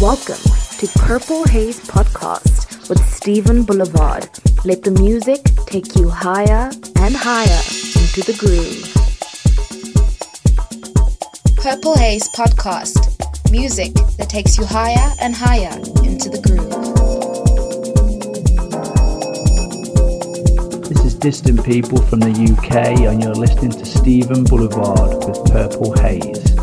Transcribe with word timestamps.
Welcome 0.00 0.42
to 0.78 0.88
Purple 0.98 1.44
Haze 1.44 1.78
Podcast 1.80 2.88
with 2.88 2.98
Stephen 3.06 3.62
Boulevard. 3.62 4.28
Let 4.64 4.82
the 4.82 4.90
music 4.90 5.40
take 5.66 5.94
you 5.94 6.10
higher 6.10 6.70
and 6.96 7.14
higher 7.14 7.62
into 7.94 8.22
the 8.26 8.34
groove. 8.36 8.90
Purple 11.56 11.96
Haze 11.96 12.28
Podcast. 12.30 13.50
Music 13.52 13.94
that 14.18 14.28
takes 14.28 14.58
you 14.58 14.64
higher 14.64 15.12
and 15.20 15.32
higher 15.34 15.78
into 16.02 16.28
the 16.28 16.40
groove. 16.42 16.70
This 20.88 21.04
is 21.04 21.14
Distant 21.14 21.64
People 21.64 22.02
from 22.02 22.18
the 22.18 22.30
UK, 22.30 23.00
and 23.08 23.22
you're 23.22 23.34
listening 23.34 23.70
to 23.70 23.84
Stephen 23.86 24.42
Boulevard 24.44 25.24
with 25.24 25.44
Purple 25.52 25.96
Haze. 25.98 26.53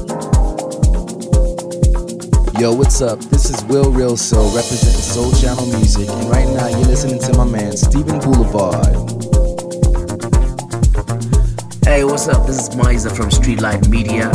Yo, 2.61 2.71
what's 2.71 3.01
up? 3.01 3.17
This 3.17 3.49
is 3.49 3.63
Will 3.63 3.91
Real 3.91 4.15
Soul 4.15 4.55
representing 4.55 5.01
Soul 5.01 5.31
Channel 5.31 5.65
Music, 5.79 6.07
and 6.07 6.29
right 6.29 6.47
now 6.47 6.67
you're 6.67 6.85
listening 6.85 7.19
to 7.21 7.35
my 7.35 7.43
man 7.43 7.75
Stephen 7.75 8.19
Boulevard. 8.19 8.85
Hey, 11.83 12.03
what's 12.03 12.27
up? 12.27 12.45
This 12.45 12.59
is 12.59 12.69
Miza 12.75 13.17
from 13.17 13.31
Streetlight 13.31 13.89
Media, 13.89 14.29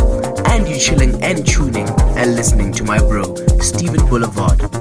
and 0.46 0.66
you're 0.66 0.76
chilling 0.76 1.22
and 1.22 1.46
tuning 1.46 1.88
and 2.16 2.34
listening 2.34 2.72
to 2.72 2.82
my 2.82 2.98
bro, 2.98 3.32
Stephen 3.60 4.04
Boulevard. 4.08 4.75